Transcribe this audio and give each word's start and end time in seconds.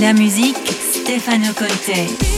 La 0.00 0.12
musique 0.12 0.72
Stefano 0.72 1.52
Conte. 1.54 2.29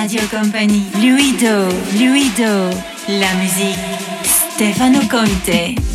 Radio 0.00 0.26
Company, 0.30 0.90
Luido, 0.94 1.68
Luido, 1.98 2.70
la 3.06 3.34
musique, 3.34 3.98
Stefano 4.54 5.06
Conte. 5.06 5.89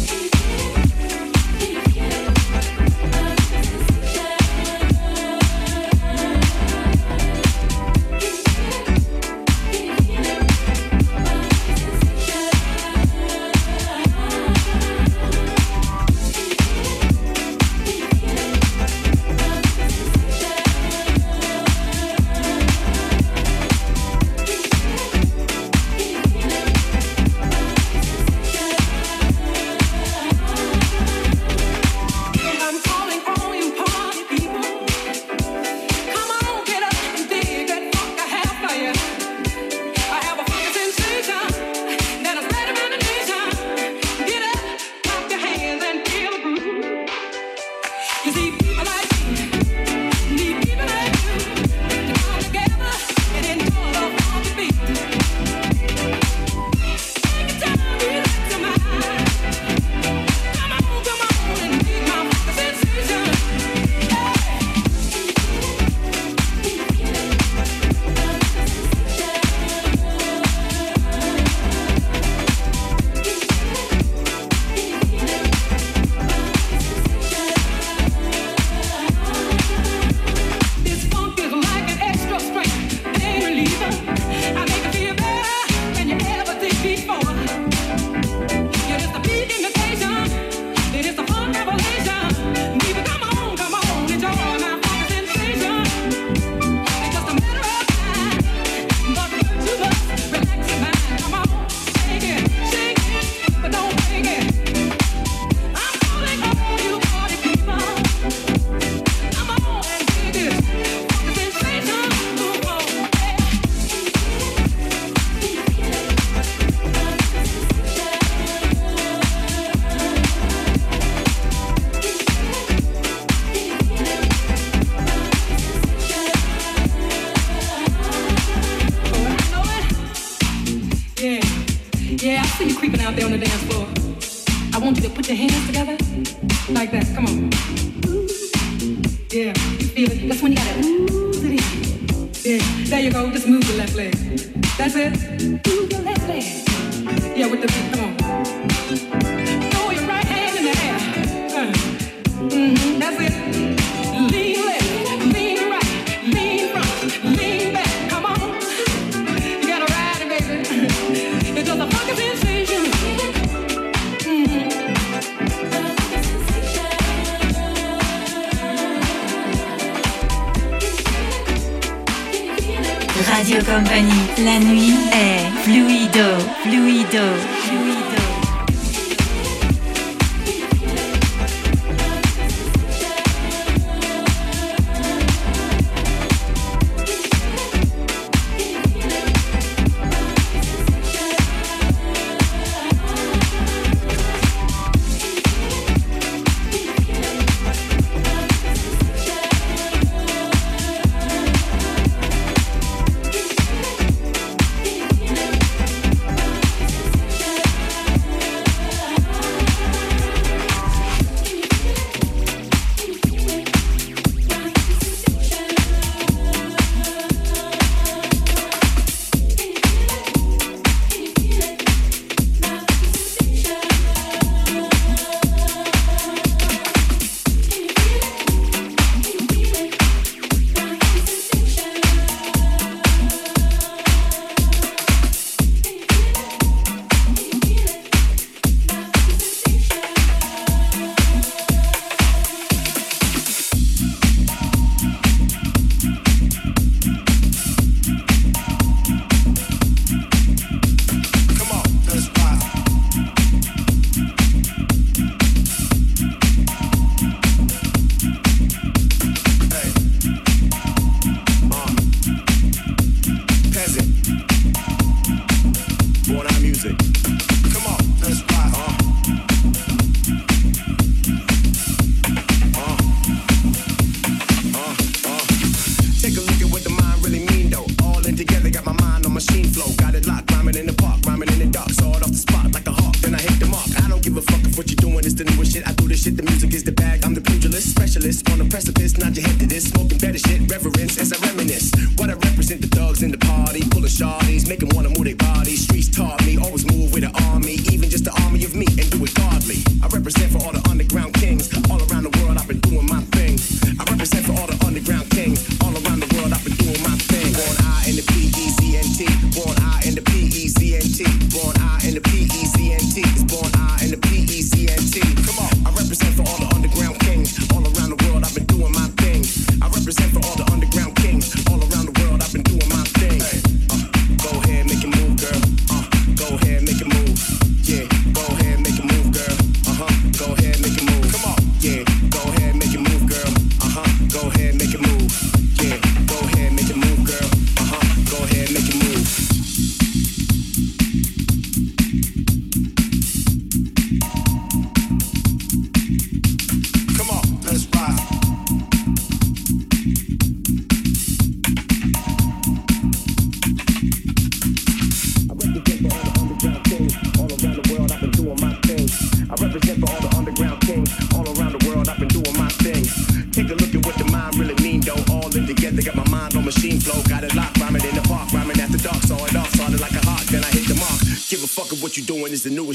reverence 290.68 291.18
as 291.18 291.34
I 291.34 291.38
reminisce. 291.48 291.92
What 292.18 292.30
I 292.30 292.34
represent 292.34 292.82
the 292.82 292.88
thugs 292.88 293.24
in 293.24 293.32
the 293.32 293.38
party, 293.38 293.82
pulling 293.90 294.10
shawties, 294.10 294.68
them 294.80 294.90
wanna 294.94 295.10
move 295.10 295.26
their 295.26 295.36
body. 295.36 295.55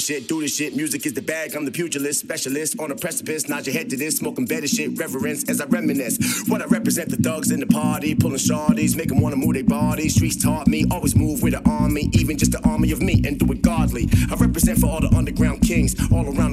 the 0.00 0.14
shit, 0.14 0.28
do 0.28 0.40
the 0.40 0.48
shit. 0.48 0.74
Music 0.74 1.04
is 1.04 1.12
the 1.12 1.20
bag, 1.20 1.54
I'm 1.54 1.64
the 1.64 1.70
pugilist, 1.70 2.20
specialist 2.20 2.78
on 2.80 2.90
a 2.90 2.96
precipice. 2.96 3.48
Nod 3.48 3.66
your 3.66 3.74
head 3.74 3.90
to 3.90 3.96
this, 3.96 4.16
smoking 4.16 4.46
better 4.46 4.66
shit, 4.66 4.98
reverence 4.98 5.48
as 5.48 5.60
I 5.60 5.66
reminisce. 5.66 6.44
What 6.48 6.62
I 6.62 6.66
represent 6.66 7.10
the 7.10 7.16
thugs 7.16 7.50
in 7.50 7.60
the 7.60 7.66
party, 7.66 8.14
pulling 8.14 8.38
shawties, 8.38 8.96
make 8.96 9.08
them 9.08 9.20
wanna 9.20 9.36
move 9.36 9.54
their 9.54 9.64
bodies. 9.64 10.14
Streets 10.14 10.42
taught 10.42 10.68
me, 10.68 10.86
always 10.90 11.14
move 11.14 11.42
with 11.42 11.54
an 11.54 11.62
army, 11.66 12.08
even 12.12 12.38
just 12.38 12.54
an 12.54 12.64
army 12.64 12.92
of 12.92 13.02
me, 13.02 13.22
and 13.26 13.38
do 13.38 13.50
it 13.52 13.62
godly. 13.62 14.08
I 14.30 14.36
represent 14.36 14.78
for 14.78 14.86
all 14.86 15.00
the 15.00 15.14
underground 15.14 15.62
kings, 15.62 15.94
all 16.10 16.26
around 16.26 16.49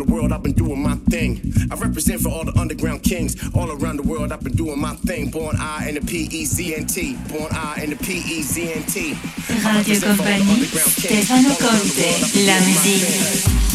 represent 1.97 2.21
for 2.21 2.29
all 2.29 2.45
the 2.45 2.55
underground 2.59 3.01
kings 3.01 3.35
all 3.55 3.71
around 3.71 3.97
the 3.97 4.03
world. 4.03 4.31
I've 4.31 4.43
been 4.43 4.55
doing 4.55 4.79
my 4.79 4.93
thing. 5.07 5.31
Born 5.31 5.55
I 5.57 5.89
in 5.89 5.95
the 5.95 6.01
P 6.01 6.29
E 6.31 6.45
Z 6.45 6.75
N 6.75 6.85
T. 6.85 7.15
Born 7.27 7.47
I 7.51 7.81
in 7.81 7.89
the 7.89 7.95
P 7.95 8.17
E 8.17 8.43
Z 8.43 8.71
N 8.71 8.83
T. 8.83 9.17
Radio 9.49 9.99
Compagnie, 10.01 10.65
Stefano 10.65 11.55
Conte, 11.55 12.45
la 12.45 12.59
musique. 12.59 13.66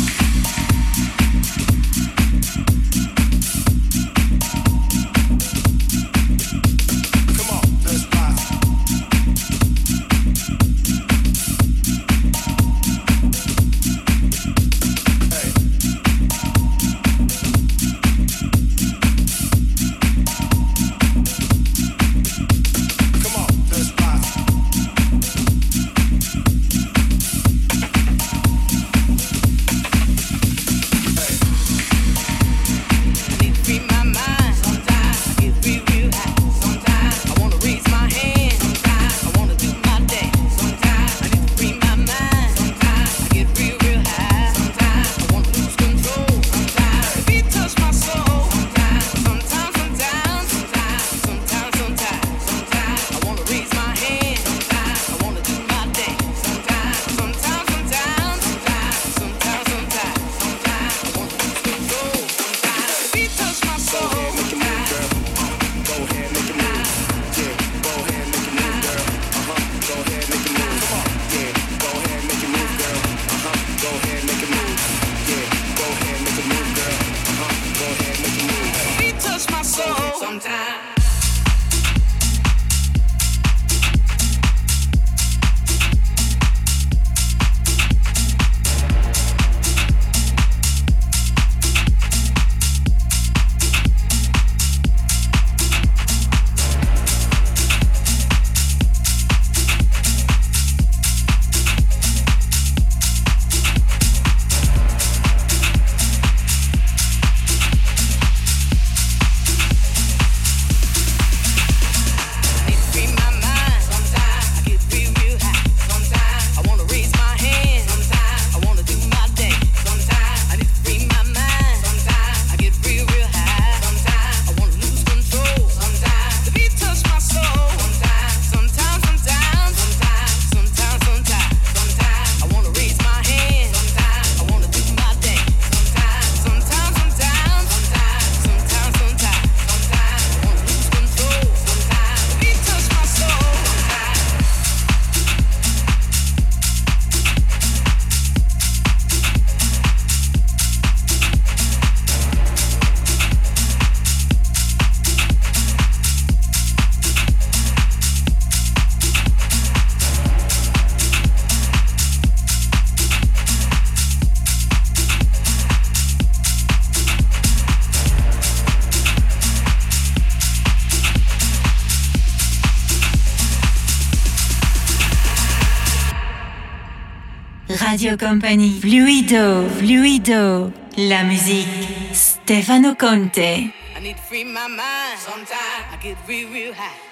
Radio 178.03 178.19
Company. 178.19 178.81
Fluido, 178.81 179.69
fluido. 179.79 180.73
La 180.97 181.23
musique. 181.23 182.13
Stefano 182.13 182.97
Conte. 182.97 183.73
I 183.95 184.01
need 184.01 184.17
to 184.17 184.23
free 184.23 184.43
my 184.43 184.67
mind. 184.67 185.19
Sometimes 185.19 185.87
I 185.93 185.97
get 186.03 186.17
real, 186.27 186.49
real 186.49 186.75
high. 186.75 187.12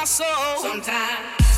my 0.00 0.04
soul. 0.04 0.62
Sometimes. 0.62 1.49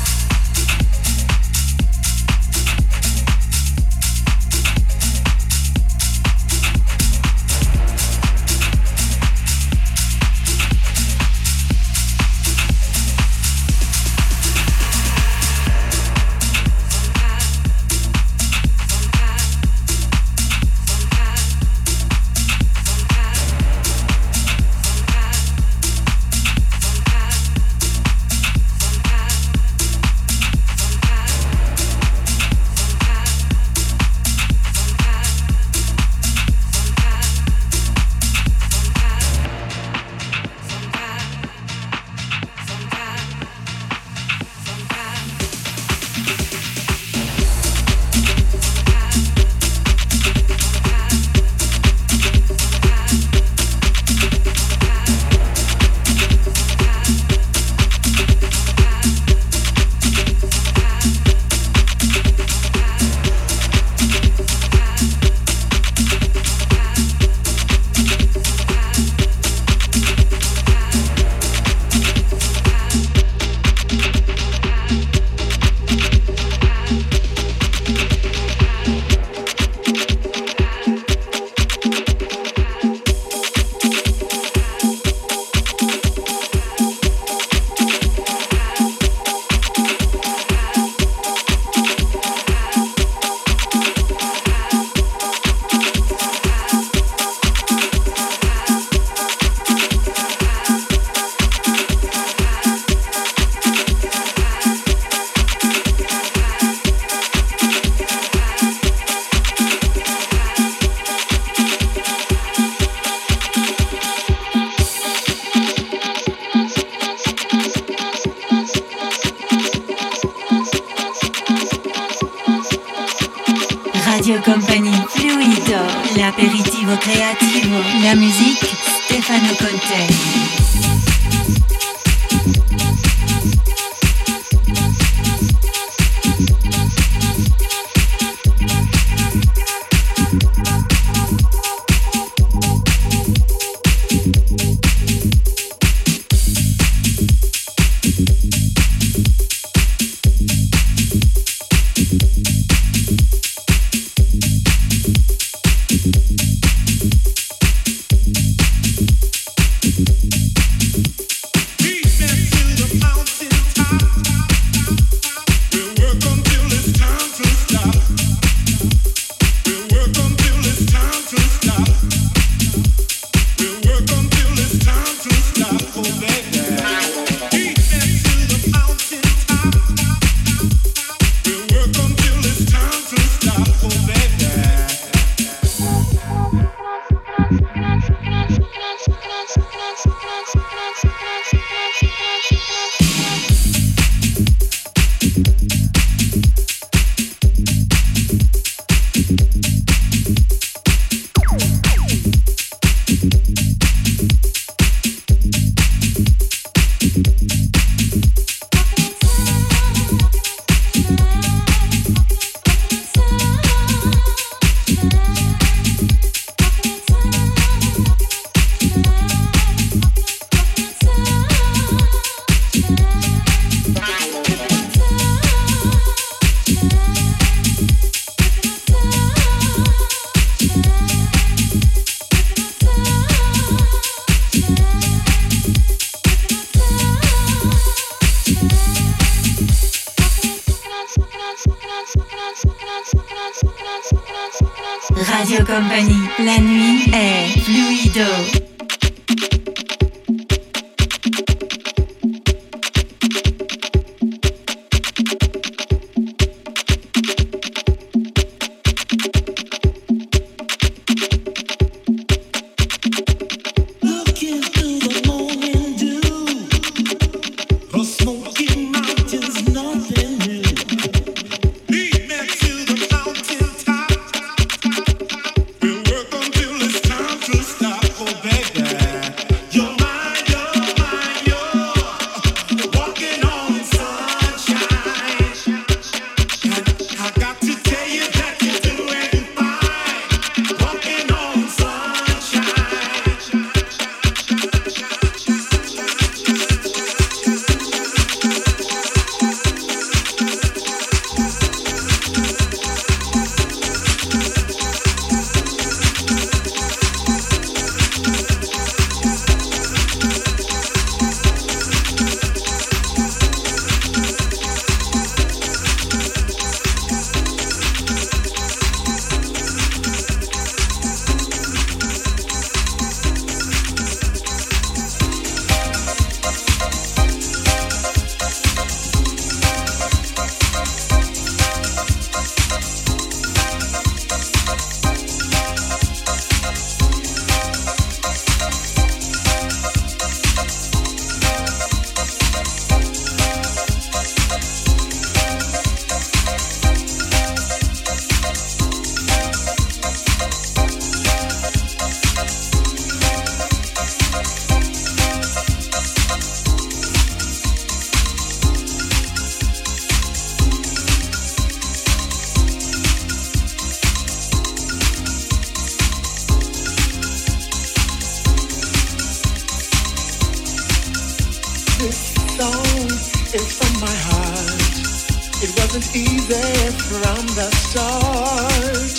Wasn't 375.95 376.17
easy 376.17 376.91
from 377.07 377.47
the 377.55 377.69
start. 377.71 379.13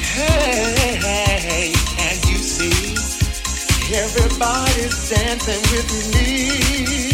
Hey, 0.00 0.96
hey, 1.02 1.72
can't 1.96 2.30
you 2.30 2.38
see? 2.38 2.94
Everybody's 3.94 5.10
dancing 5.10 5.60
with 5.70 6.14
me. 6.14 7.13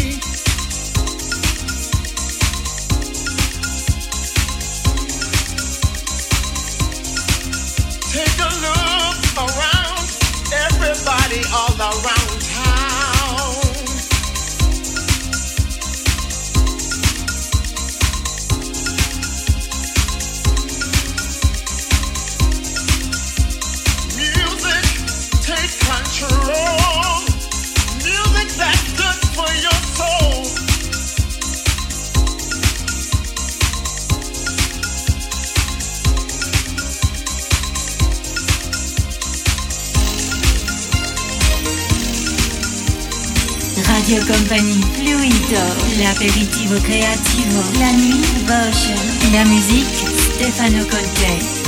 L'aperitivo 46.21 46.75
creativo, 46.81 47.63
la 47.79 47.91
nuit 47.93 48.23
Votion, 48.45 48.95
la 49.31 49.43
musique 49.45 50.05
Stefano 50.35 50.85
Conte. 50.85 51.60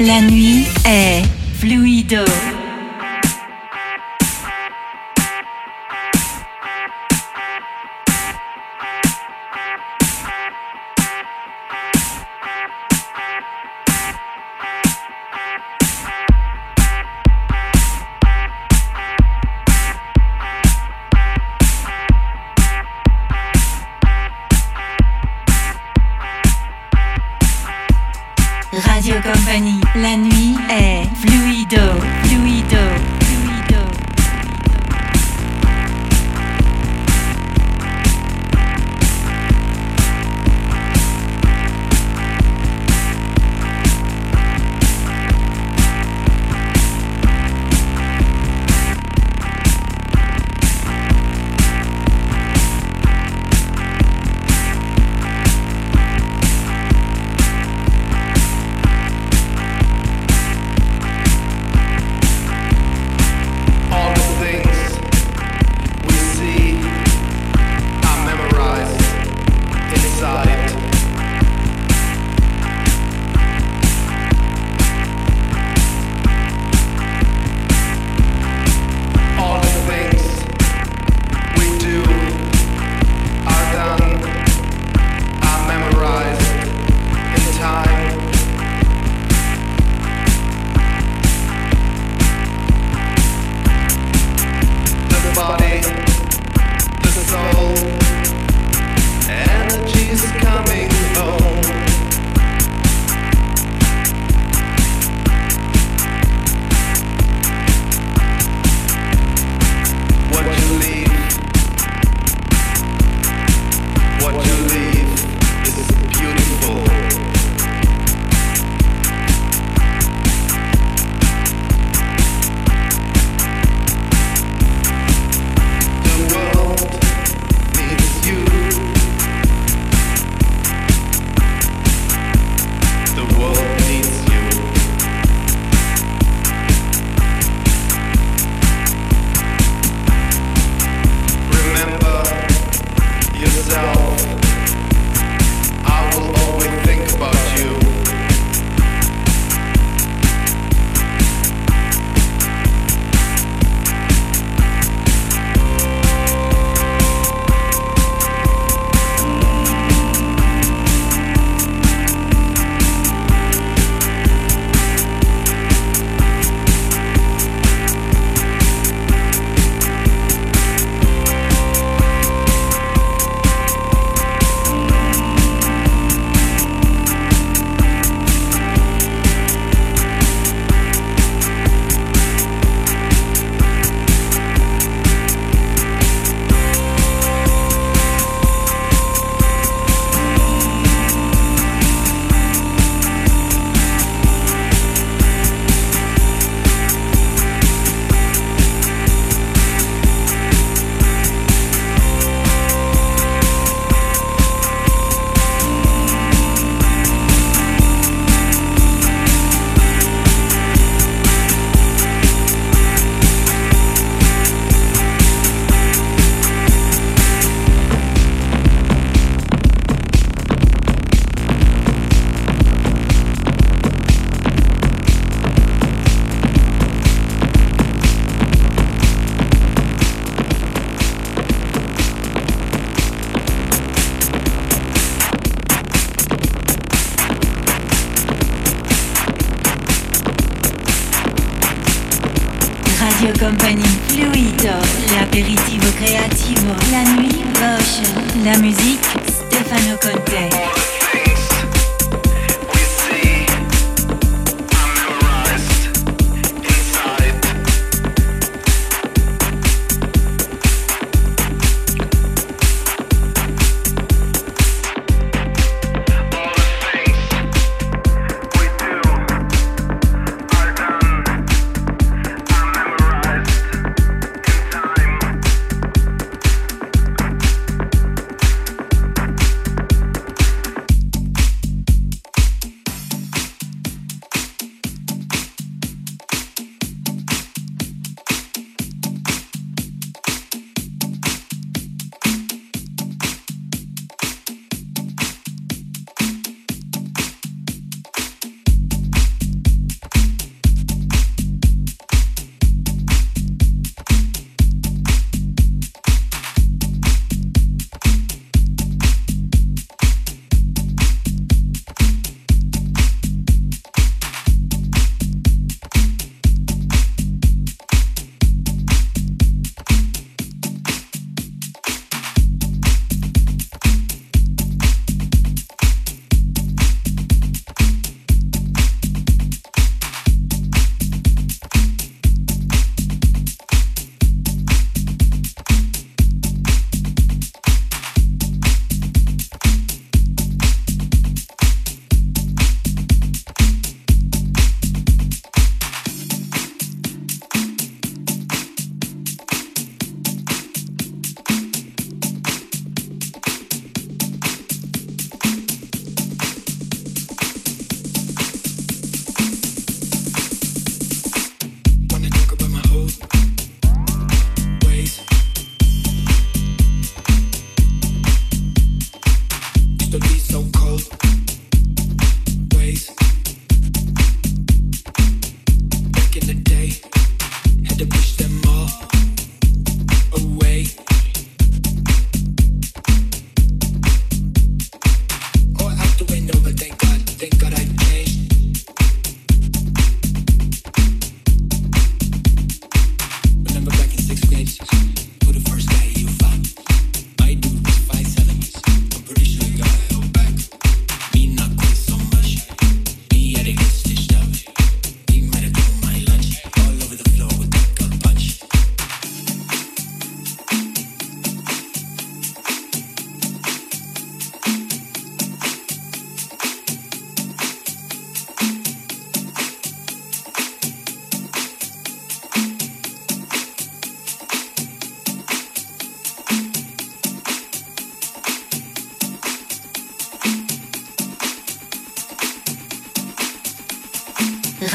La 0.00 0.20
nuit 0.20 0.66
est 0.84 1.22
fluido. 1.60 2.24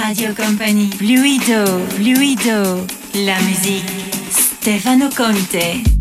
Radio 0.07 0.35
Company. 0.35 0.87
Fluido, 0.91 1.65
fluido. 1.95 2.85
La 3.25 3.39
musique. 3.41 3.91
Stefano 4.29 5.09
Conte. 5.09 5.94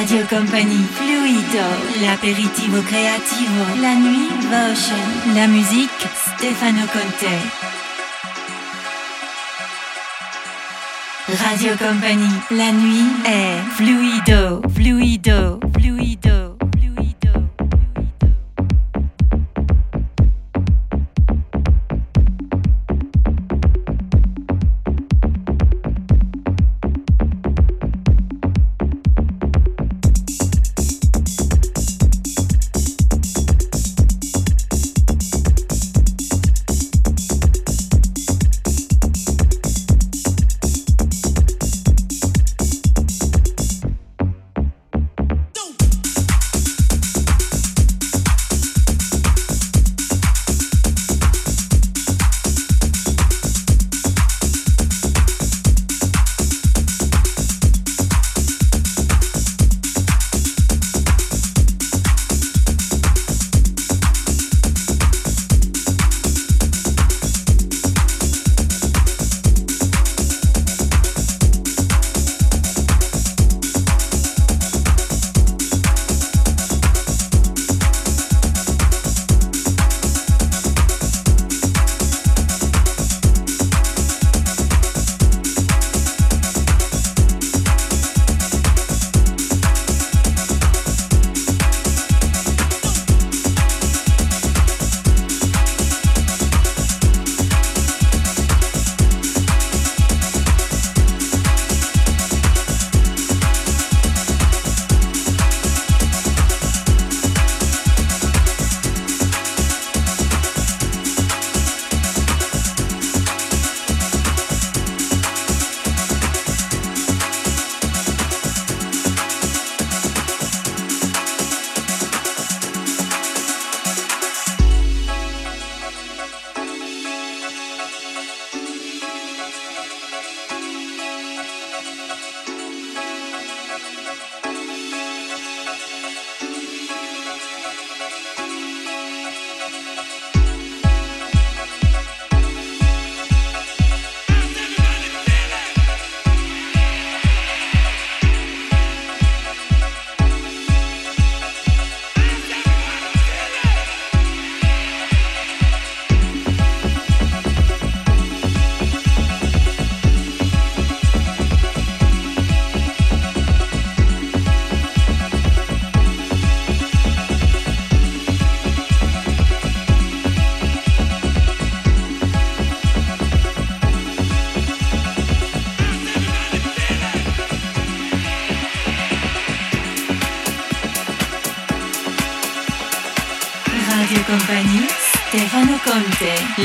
Radio 0.00 0.24
Company, 0.28 0.86
Fluido, 0.92 1.66
l'aperitivo 2.00 2.80
creativo, 2.82 3.64
la 3.80 3.94
nuit, 3.94 4.30
Votion, 4.46 5.34
la 5.34 5.48
musique, 5.48 6.08
Stefano 6.36 6.86
Conte. 6.86 7.66
Radio 11.42 11.74
Company, 11.76 12.30
la 12.50 12.70
nuit 12.70 13.08
est 13.24 13.60
Fluido, 13.74 14.60
Fluido, 14.72 15.58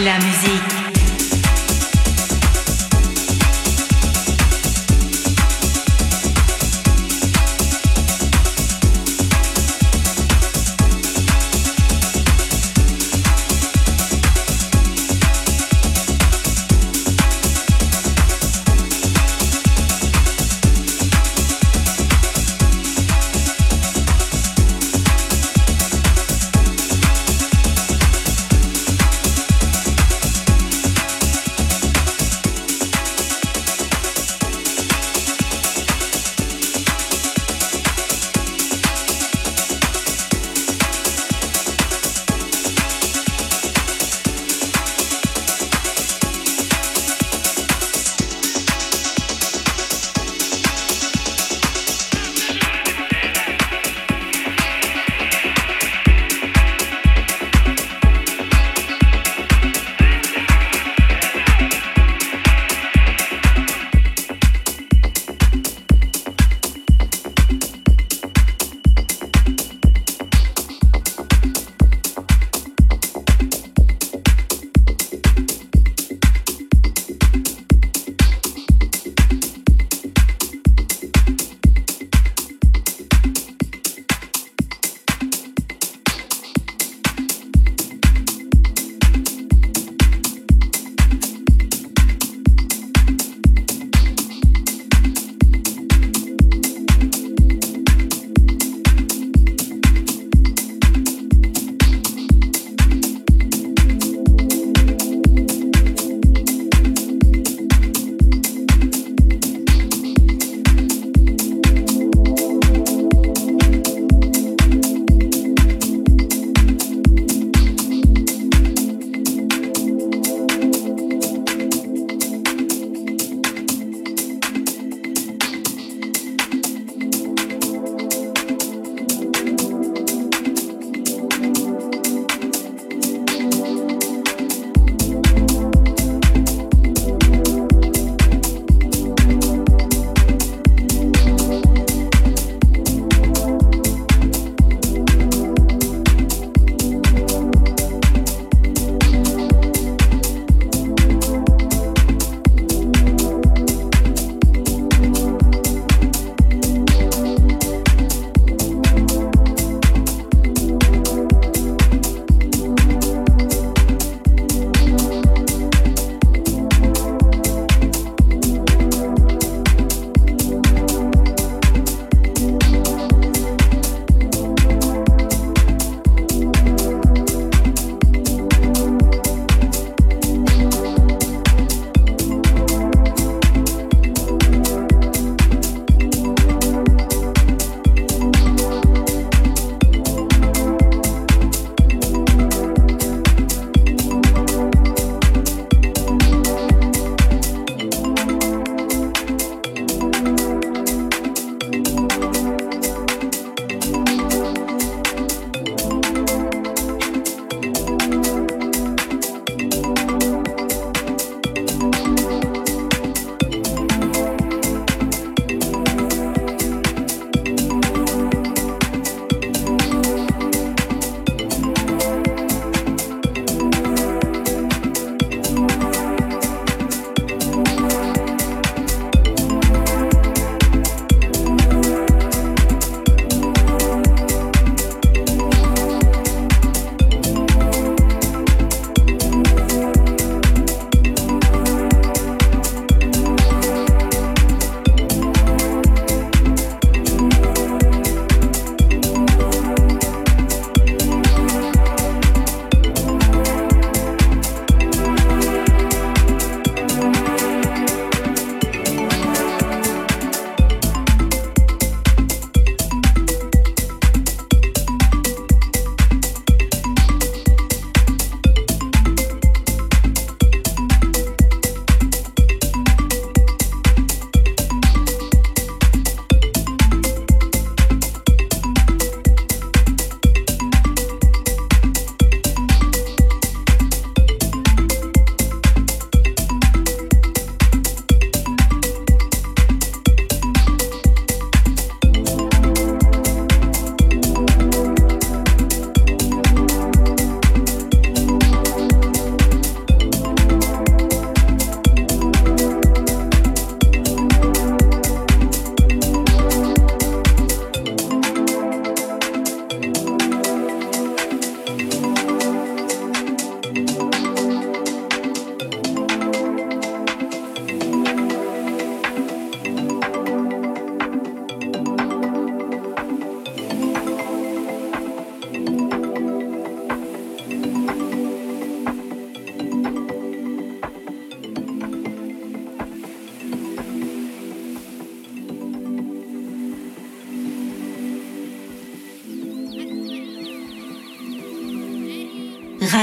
La 0.04 0.20
musique. 0.20 1.03